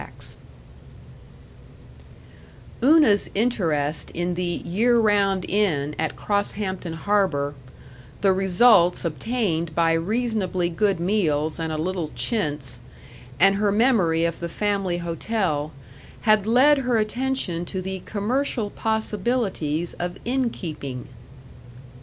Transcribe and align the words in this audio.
§3 2.81 2.89
Una's 2.89 3.29
interest 3.35 4.09
in 4.15 4.33
the 4.33 4.43
Year 4.65 4.99
Round 4.99 5.47
Inn 5.47 5.95
at 5.99 6.15
Crosshampton 6.15 6.93
Harbor, 6.95 7.53
the 8.21 8.33
results 8.33 9.05
obtained 9.05 9.75
by 9.75 9.93
reasonably 9.93 10.69
good 10.69 10.99
meals 10.99 11.59
and 11.59 11.71
a 11.71 11.77
little 11.77 12.09
chintz, 12.15 12.79
and 13.39 13.57
her 13.57 13.71
memory 13.71 14.25
of 14.25 14.39
the 14.39 14.49
family 14.49 14.97
hotel, 14.97 15.71
had 16.21 16.47
led 16.47 16.79
her 16.79 16.97
attention 16.97 17.63
to 17.65 17.79
the 17.79 17.99
commercial 18.03 18.71
possibilities 18.71 19.93
of 19.99 20.17
innkeeping. 20.25 21.05